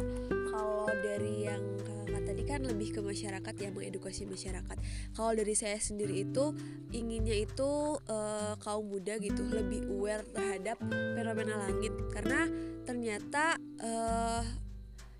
kalau 0.51 0.91
dari 0.91 1.47
yang 1.47 1.63
kakak 1.85 2.23
tadi 2.25 2.43
kan 2.43 2.61
lebih 2.67 2.89
ke 2.91 3.01
masyarakat 3.05 3.53
ya 3.55 3.69
mengedukasi 3.71 4.27
masyarakat. 4.27 4.77
Kalau 5.15 5.31
dari 5.31 5.55
saya 5.55 5.79
sendiri 5.79 6.27
itu 6.27 6.51
inginnya 6.91 7.39
itu 7.39 8.01
eh, 8.11 8.53
kaum 8.59 8.91
muda 8.91 9.15
gitu 9.21 9.47
lebih 9.47 9.87
aware 9.87 10.27
terhadap 10.35 10.77
fenomena 10.89 11.55
langit 11.69 11.93
karena 12.11 12.49
ternyata 12.83 13.55
eh, 13.79 14.43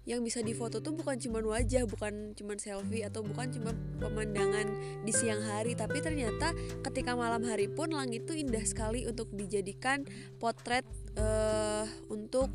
yang 0.09 0.25
bisa 0.25 0.41
difoto 0.41 0.81
tuh 0.81 0.97
bukan 0.97 1.21
cuman 1.21 1.45
wajah, 1.45 1.85
bukan 1.85 2.33
cuman 2.33 2.57
selfie 2.57 3.05
atau 3.05 3.21
bukan 3.21 3.53
cuma 3.53 3.77
pemandangan 4.01 4.65
di 5.05 5.13
siang 5.13 5.45
hari, 5.45 5.77
tapi 5.77 6.01
ternyata 6.01 6.57
ketika 6.81 7.13
malam 7.13 7.45
hari 7.45 7.69
pun 7.69 7.93
langit 7.93 8.25
itu 8.25 8.41
indah 8.41 8.65
sekali 8.65 9.05
untuk 9.05 9.29
dijadikan 9.29 10.01
potret 10.41 10.81
eh, 11.13 11.85
untuk 12.09 12.49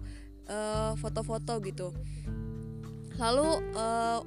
eh, 0.50 0.98
foto-foto 0.98 1.62
gitu. 1.62 1.94
Lalu 3.22 3.48
eh, 3.78 4.20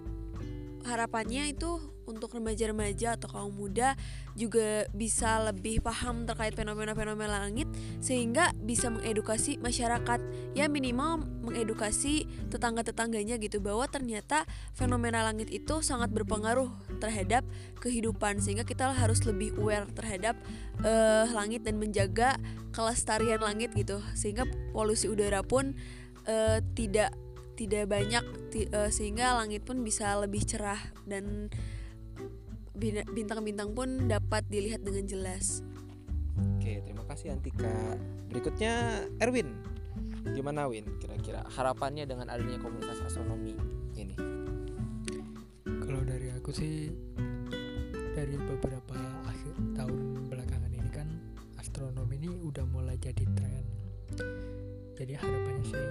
harapannya 0.88 1.51
itu 1.51 1.97
untuk 2.08 2.34
remaja-remaja 2.34 3.20
atau 3.20 3.28
kaum 3.28 3.54
muda 3.54 3.94
juga 4.34 4.88
bisa 4.96 5.44
lebih 5.52 5.84
paham 5.84 6.24
terkait 6.24 6.56
fenomena-fenomena 6.56 7.44
langit 7.46 7.68
sehingga 8.00 8.56
bisa 8.64 8.88
mengedukasi 8.88 9.60
masyarakat. 9.60 10.20
Ya 10.56 10.72
minimal 10.72 11.22
mengedukasi 11.44 12.26
tetangga-tetangganya 12.50 13.36
gitu 13.38 13.60
bahwa 13.60 13.86
ternyata 13.92 14.48
fenomena 14.72 15.22
langit 15.28 15.52
itu 15.52 15.84
sangat 15.84 16.10
berpengaruh 16.16 16.72
terhadap 17.04 17.44
kehidupan 17.84 18.40
sehingga 18.40 18.64
kita 18.64 18.90
harus 18.96 19.28
lebih 19.28 19.54
aware 19.60 19.86
terhadap 19.92 20.40
eh, 20.82 21.26
langit 21.36 21.68
dan 21.68 21.76
menjaga 21.78 22.40
kelestarian 22.72 23.44
langit 23.44 23.76
gitu. 23.76 24.00
Sehingga 24.16 24.48
polusi 24.72 25.12
udara 25.12 25.44
pun 25.44 25.76
eh, 26.24 26.64
tidak 26.74 27.12
tidak 27.58 27.90
banyak 27.90 28.24
eh, 28.54 28.90
sehingga 28.94 29.34
langit 29.42 29.66
pun 29.66 29.82
bisa 29.82 30.14
lebih 30.22 30.46
cerah 30.46 30.80
dan 31.10 31.50
bintang-bintang 33.12 33.74
pun 33.74 34.07
dapat 34.07 34.46
dilihat 34.48 34.86
dengan 34.86 35.03
jelas. 35.10 35.65
Oke, 36.57 36.86
terima 36.86 37.03
kasih 37.10 37.34
Antika. 37.34 37.98
Berikutnya 38.29 39.03
Erwin. 39.17 39.57
Gimana 40.36 40.67
Win? 40.67 40.86
Kira-kira 41.01 41.41
harapannya 41.50 42.03
dengan 42.05 42.27
adanya 42.29 42.60
komunitas 42.60 43.00
astronomi 43.01 43.55
ini? 43.96 44.13
Kalau 45.65 46.03
dari 46.03 46.29
aku 46.36 46.51
sih 46.51 46.91
dari 48.12 48.36
beberapa 48.36 48.98
akhir 49.24 49.55
tahun 49.77 50.27
belakangan 50.27 50.72
ini 50.74 50.89
kan 50.91 51.07
astronomi 51.57 52.19
ini 52.19 52.29
udah 52.43 52.65
mulai 52.67 53.00
jadi 53.00 53.24
tren. 53.34 53.65
Jadi 54.98 55.13
harapannya 55.15 55.63
sih 55.63 55.88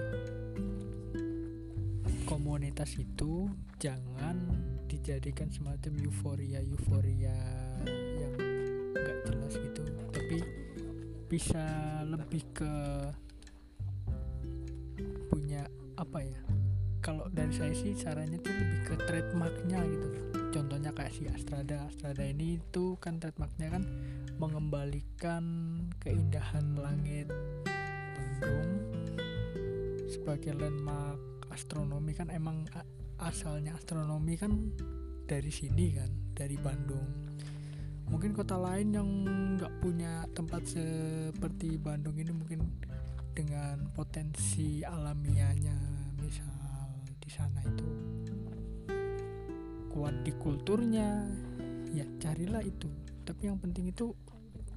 komunitas 2.27 2.99
itu 2.99 3.47
jangan 3.79 4.37
dijadikan 4.87 5.51
semacam 5.51 5.93
euforia 6.07 6.63
euforia 6.63 7.37
yang 7.85 8.33
nggak 8.95 9.17
jelas 9.27 9.53
gitu, 9.59 9.83
tapi 10.15 10.37
bisa 11.27 11.63
lebih 12.07 12.43
ke 12.55 12.73
punya 15.27 15.67
apa 15.99 16.23
ya? 16.23 16.41
Kalau 17.03 17.27
dari 17.31 17.53
saya 17.55 17.71
sih 17.71 17.93
sarannya 17.95 18.39
tuh 18.41 18.51
lebih 18.51 18.79
ke 18.83 18.95
trademarknya 19.07 19.79
gitu. 19.85 20.07
Contohnya 20.51 20.91
kayak 20.95 21.13
si 21.13 21.29
Astrada. 21.29 21.87
Astrada 21.87 22.23
ini 22.25 22.59
tuh 22.73 22.95
kan 22.99 23.19
trademarknya 23.21 23.67
kan 23.69 23.83
mengembalikan 24.39 25.43
keindahan 26.03 26.75
langit 26.79 27.29
Bandung 28.17 28.71
sebagai 30.09 30.57
landmark 30.57 31.47
astronomi. 31.53 32.11
Kan 32.11 32.31
emang 32.33 32.67
asalnya 33.17 33.73
astronomi 33.73 34.37
kan 34.37 34.53
dari 35.25 35.49
sini 35.49 35.97
kan 35.97 36.09
dari 36.37 36.57
Bandung. 36.57 37.27
Mungkin 38.07 38.31
kota 38.31 38.55
lain 38.55 38.95
yang 38.95 39.09
nggak 39.59 39.73
punya 39.83 40.23
tempat 40.31 40.63
seperti 40.63 41.75
Bandung 41.75 42.15
ini 42.15 42.31
mungkin 42.31 42.63
dengan 43.35 43.91
potensi 43.91 44.81
alamiahnya 44.81 45.75
misal 46.21 46.49
di 47.19 47.29
sana 47.29 47.59
itu 47.61 47.87
kuat 49.91 50.13
di 50.21 50.31
kulturnya 50.37 51.25
ya 51.91 52.05
carilah 52.21 52.61
itu. 52.61 52.87
Tapi 53.25 53.49
yang 53.49 53.59
penting 53.59 53.91
itu 53.91 54.13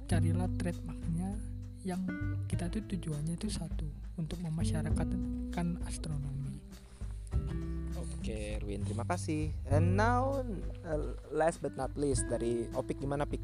carilah 0.09 0.49
trademarknya 0.59 1.39
yang 1.85 2.03
kita 2.49 2.67
tuh 2.67 2.83
tujuannya 2.89 3.37
itu 3.37 3.47
satu 3.47 3.87
untuk 4.17 4.37
memasyarakatkan 4.43 5.81
astronomi 5.87 6.40
Oke, 8.21 8.61
Erwin, 8.61 8.85
terima 8.85 9.01
kasih. 9.01 9.49
And 9.65 9.97
now, 9.97 10.45
uh, 10.85 11.17
last 11.33 11.57
but 11.57 11.73
not 11.73 11.89
least 11.97 12.29
dari 12.29 12.69
Opik 12.77 13.01
gimana 13.01 13.25
Pik? 13.25 13.41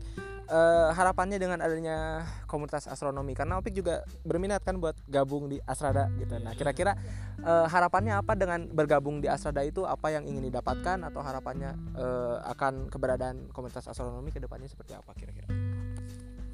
Eh, 0.47 0.89
harapannya 0.93 1.41
dengan 1.41 1.65
adanya 1.65 2.23
komunitas 2.45 2.85
astronomi 2.85 3.33
karena 3.33 3.57
Opik 3.57 3.73
juga 3.73 4.05
berminat 4.21 4.61
kan 4.61 4.77
buat 4.77 4.93
gabung 5.09 5.49
di 5.49 5.57
Asrada 5.65 6.13
gitu. 6.21 6.37
Nah, 6.37 6.53
kira-kira 6.53 6.93
eh, 7.41 7.65
harapannya 7.65 8.21
apa 8.21 8.37
dengan 8.37 8.69
bergabung 8.69 9.17
di 9.17 9.25
Asrada 9.25 9.65
itu? 9.65 9.81
Apa 9.81 10.13
yang 10.13 10.29
ingin 10.29 10.45
didapatkan 10.45 11.01
atau 11.09 11.25
harapannya 11.25 11.73
eh, 11.97 12.37
akan 12.53 12.93
keberadaan 12.93 13.49
komunitas 13.49 13.89
astronomi 13.89 14.29
ke 14.29 14.37
depannya 14.37 14.69
seperti 14.69 14.93
apa 14.93 15.09
kira-kira? 15.17 15.49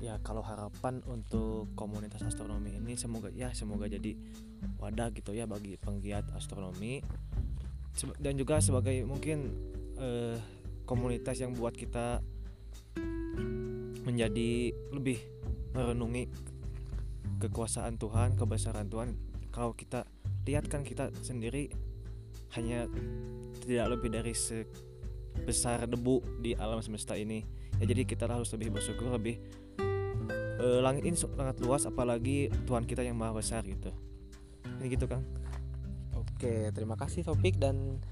ya 0.03 0.20
kalau 0.20 0.44
harapan 0.44 1.00
untuk 1.08 1.72
komunitas 1.80 2.20
astronomi 2.27 2.75
ini 2.75 3.00
semoga 3.00 3.32
ya 3.32 3.56
semoga 3.56 3.88
jadi 3.88 4.20
wadah 4.75 5.15
gitu 5.15 5.32
ya 5.32 5.48
bagi 5.48 5.80
penggiat 5.80 6.27
astronomi 6.36 7.00
dan 8.18 8.34
juga 8.34 8.58
sebagai 8.58 9.06
mungkin 9.06 9.54
eh, 10.02 10.38
komunitas 10.84 11.38
yang 11.40 11.54
buat 11.54 11.78
kita 11.78 12.20
menjadi 14.04 14.74
lebih 14.92 15.18
merenungi 15.74 16.28
kekuasaan 17.40 17.98
Tuhan 17.98 18.36
kebesaran 18.36 18.90
Tuhan. 18.90 19.16
Kalau 19.54 19.78
kita 19.78 20.04
lihat 20.50 20.68
kan 20.68 20.84
kita 20.84 21.14
sendiri 21.24 21.72
hanya 22.58 22.90
tidak 23.64 23.98
lebih 23.98 24.10
dari 24.12 24.34
sebesar 24.36 25.86
debu 25.88 26.42
di 26.42 26.58
alam 26.58 26.82
semesta 26.84 27.16
ini. 27.16 27.46
Ya 27.82 27.90
jadi 27.90 28.06
kita 28.06 28.30
harus 28.30 28.52
lebih 28.54 28.76
bersyukur 28.76 29.14
lebih 29.14 29.40
eh, 30.62 30.80
langit 30.82 31.06
ini 31.06 31.16
sangat 31.18 31.58
luas 31.62 31.86
apalagi 31.86 32.50
Tuhan 32.66 32.84
kita 32.86 33.06
yang 33.06 33.18
maha 33.18 33.40
besar 33.40 33.64
gitu. 33.66 33.94
Ini 34.82 34.90
gitu 34.90 35.06
Kang 35.06 35.43
Oke, 36.44 36.76
terima 36.76 37.00
kasih 37.00 37.24
Topik 37.24 37.56
dan 37.56 38.04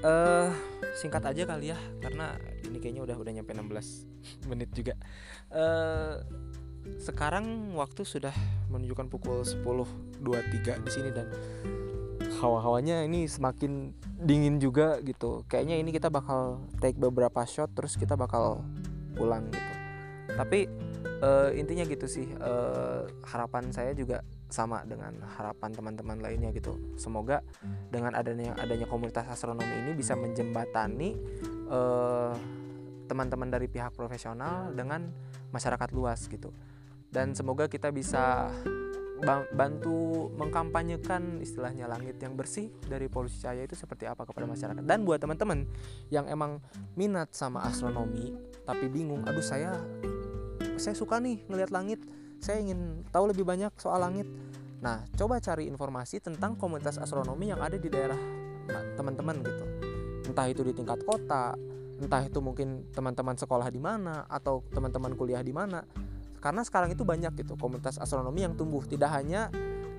eh 0.00 0.48
singkat 0.96 1.20
aja 1.20 1.44
kali 1.44 1.68
ya 1.68 1.76
karena 2.00 2.32
ini 2.64 2.80
kayaknya 2.80 3.04
udah 3.04 3.12
udah 3.20 3.32
nyampe 3.36 3.52
16 3.52 4.08
menit 4.48 4.72
juga. 4.72 4.96
eh 5.52 6.16
sekarang 6.96 7.76
waktu 7.76 8.08
sudah 8.08 8.32
menunjukkan 8.72 9.12
pukul 9.12 9.44
10.23 9.44 10.80
di 10.80 10.90
sini 10.96 11.12
dan 11.12 11.28
hawa-hawanya 12.40 13.04
ini 13.04 13.28
semakin 13.28 13.92
dingin 14.16 14.56
juga 14.64 14.96
gitu. 15.04 15.44
Kayaknya 15.44 15.76
ini 15.76 15.92
kita 15.92 16.08
bakal 16.08 16.64
take 16.80 16.96
beberapa 16.96 17.44
shot 17.44 17.68
terus 17.76 18.00
kita 18.00 18.16
bakal 18.16 18.64
pulang 19.12 19.52
gitu. 19.52 19.72
Tapi 20.32 20.72
eh, 21.04 21.50
intinya 21.60 21.84
gitu 21.84 22.08
sih 22.08 22.32
eh, 22.32 23.00
harapan 23.28 23.68
saya 23.76 23.92
juga 23.92 24.24
sama 24.54 24.86
dengan 24.86 25.18
harapan 25.34 25.74
teman-teman 25.74 26.22
lainnya 26.22 26.54
gitu. 26.54 26.78
Semoga 26.94 27.42
dengan 27.90 28.14
adanya 28.14 28.54
adanya 28.54 28.86
komunitas 28.86 29.26
astronomi 29.26 29.66
ini 29.66 29.98
bisa 29.98 30.14
menjembatani 30.14 31.10
eh, 31.66 32.34
teman-teman 33.10 33.50
dari 33.50 33.66
pihak 33.66 33.90
profesional 33.98 34.70
dengan 34.70 35.10
masyarakat 35.50 35.90
luas 35.90 36.30
gitu. 36.30 36.54
Dan 37.10 37.34
semoga 37.34 37.66
kita 37.66 37.90
bisa 37.90 38.50
ba- 39.22 39.46
bantu 39.54 40.30
mengkampanyekan 40.34 41.38
istilahnya 41.42 41.86
langit 41.86 42.18
yang 42.18 42.34
bersih 42.34 42.70
dari 42.86 43.06
polusi 43.06 43.42
cahaya 43.42 43.66
itu 43.66 43.74
seperti 43.74 44.06
apa 44.06 44.26
kepada 44.26 44.46
masyarakat. 44.46 44.82
Dan 44.82 45.02
buat 45.02 45.18
teman-teman 45.18 45.66
yang 46.10 46.30
emang 46.30 46.62
minat 46.94 47.30
sama 47.34 47.62
astronomi 47.66 48.34
tapi 48.64 48.88
bingung, 48.88 49.22
aduh 49.28 49.44
saya 49.44 49.76
saya 50.80 50.96
suka 50.96 51.20
nih 51.22 51.44
ngelihat 51.46 51.70
langit, 51.70 52.00
saya 52.44 52.60
ingin 52.60 53.00
tahu 53.08 53.32
lebih 53.32 53.48
banyak 53.48 53.72
soal 53.80 54.04
langit. 54.04 54.28
Nah, 54.84 55.00
coba 55.16 55.40
cari 55.40 55.64
informasi 55.64 56.20
tentang 56.20 56.60
komunitas 56.60 57.00
astronomi 57.00 57.48
yang 57.48 57.64
ada 57.64 57.80
di 57.80 57.88
daerah 57.88 58.20
ma- 58.68 58.84
teman-teman 59.00 59.40
gitu. 59.40 59.64
Entah 60.28 60.44
itu 60.52 60.60
di 60.60 60.76
tingkat 60.76 61.00
kota, 61.08 61.56
entah 61.96 62.20
itu 62.20 62.44
mungkin 62.44 62.92
teman-teman 62.92 63.40
sekolah 63.40 63.72
di 63.72 63.80
mana 63.80 64.28
atau 64.28 64.60
teman-teman 64.76 65.16
kuliah 65.16 65.40
di 65.40 65.56
mana. 65.56 65.80
Karena 66.36 66.60
sekarang 66.60 66.92
itu 66.92 67.08
banyak 67.08 67.32
gitu 67.40 67.56
komunitas 67.56 67.96
astronomi 67.96 68.44
yang 68.44 68.52
tumbuh 68.52 68.84
tidak 68.84 69.16
hanya 69.16 69.48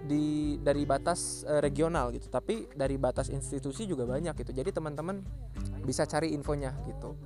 di 0.06 0.62
dari 0.62 0.86
batas 0.86 1.42
eh, 1.50 1.58
regional 1.58 2.14
gitu, 2.14 2.30
tapi 2.30 2.70
dari 2.78 3.02
batas 3.02 3.34
institusi 3.34 3.90
juga 3.90 4.06
banyak 4.06 4.38
gitu. 4.38 4.54
Jadi 4.54 4.70
teman-teman 4.70 5.26
bisa 5.82 6.06
cari 6.06 6.30
infonya 6.38 6.78
gitu. 6.86 7.18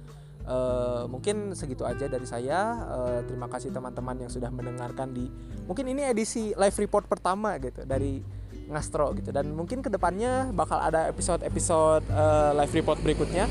Eh, 0.49 1.03
mungkin 1.05 1.53
segitu 1.53 1.85
aja 1.85 2.09
dari 2.09 2.25
saya. 2.25 2.81
Eh, 2.89 3.19
terima 3.29 3.45
kasih 3.45 3.69
teman-teman 3.69 4.25
yang 4.25 4.31
sudah 4.33 4.49
mendengarkan 4.49 5.13
di 5.13 5.29
mungkin 5.69 5.85
ini 5.93 6.09
edisi 6.09 6.57
live 6.57 6.73
report 6.73 7.05
pertama 7.05 7.53
gitu 7.61 7.85
dari 7.85 8.17
Ngastro 8.69 9.17
gitu 9.17 9.33
dan 9.33 9.49
mungkin 9.53 9.81
ke 9.81 9.89
depannya 9.89 10.53
bakal 10.53 10.77
ada 10.77 11.09
episode-episode 11.09 12.05
eh, 12.09 12.51
live 12.57 12.73
report 12.81 12.97
berikutnya. 13.05 13.45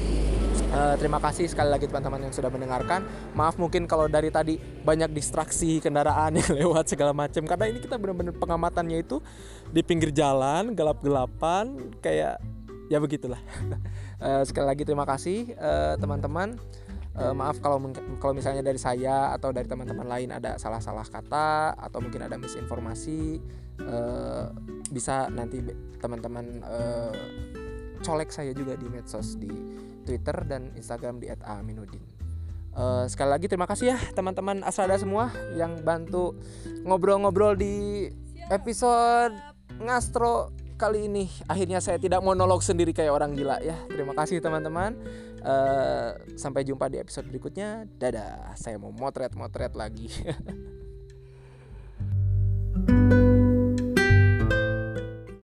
Eh, 0.68 0.94
terima 0.98 1.22
kasih 1.22 1.46
sekali 1.46 1.70
lagi 1.70 1.86
teman-teman 1.86 2.26
yang 2.26 2.34
sudah 2.34 2.50
mendengarkan. 2.50 3.06
Maaf 3.38 3.62
mungkin 3.62 3.86
kalau 3.86 4.10
dari 4.10 4.34
tadi 4.34 4.58
banyak 4.58 5.14
distraksi 5.14 5.78
kendaraan 5.78 6.34
yang 6.42 6.50
lewat 6.50 6.90
segala 6.90 7.14
macam 7.14 7.46
karena 7.46 7.70
ini 7.70 7.78
kita 7.78 7.94
benar-benar 7.94 8.34
pengamatannya 8.34 9.06
itu 9.06 9.22
di 9.70 9.86
pinggir 9.86 10.10
jalan 10.10 10.74
gelap-gelapan 10.74 11.94
kayak 12.02 12.42
ya 12.90 12.98
begitulah. 12.98 13.38
Eh, 14.18 14.42
sekali 14.50 14.66
lagi 14.66 14.82
terima 14.82 15.06
kasih 15.06 15.54
teman-teman. 16.02 16.58
Eh, 17.18 17.34
maaf 17.34 17.58
kalau 17.58 17.82
kalau 18.22 18.30
misalnya 18.30 18.62
dari 18.62 18.78
saya 18.78 19.34
atau 19.34 19.50
dari 19.50 19.66
teman-teman 19.66 20.06
lain 20.06 20.30
ada 20.30 20.54
salah-salah 20.54 21.02
kata 21.02 21.74
atau 21.74 21.98
mungkin 21.98 22.22
ada 22.22 22.38
misinformasi 22.38 23.42
eh, 23.82 24.44
bisa 24.94 25.26
nanti 25.26 25.58
teman-teman 25.98 26.62
eh, 26.62 27.14
colek 28.06 28.30
saya 28.30 28.54
juga 28.54 28.78
di 28.78 28.86
medsos 28.86 29.34
di 29.34 29.50
Twitter 30.06 30.46
dan 30.46 30.70
Instagram 30.78 31.18
di 31.18 31.26
@aminuddin. 31.42 32.04
Eh, 32.78 33.04
sekali 33.10 33.30
lagi 33.34 33.50
terima 33.50 33.66
kasih 33.66 33.96
ya 33.96 33.98
teman-teman 34.14 34.62
Asrada 34.62 34.94
semua 34.94 35.34
yang 35.58 35.82
bantu 35.82 36.38
ngobrol-ngobrol 36.86 37.58
di 37.58 38.06
episode 38.46 39.34
Ngastro 39.82 40.54
kali 40.78 41.10
ini. 41.10 41.26
Akhirnya 41.50 41.82
saya 41.82 41.98
tidak 41.98 42.22
monolog 42.22 42.62
sendiri 42.62 42.94
kayak 42.94 43.10
orang 43.10 43.34
gila 43.34 43.58
ya. 43.58 43.74
Terima 43.90 44.14
kasih 44.14 44.38
teman-teman. 44.38 44.94
Eh, 45.38 46.10
sampai 46.34 46.66
jumpa 46.66 46.90
di 46.90 46.98
episode 46.98 47.30
berikutnya. 47.30 47.86
Dadah, 47.86 48.58
saya 48.58 48.76
mau 48.76 48.90
motret-motret 48.90 49.72
lagi. 49.78 50.10
thank 52.78 53.12
you 53.12 53.17